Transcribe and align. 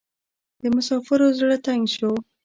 د 0.61 0.63
مسافر 0.75 1.19
زړه 1.39 1.57
تنګ 1.65 1.83
شو. 1.95 2.11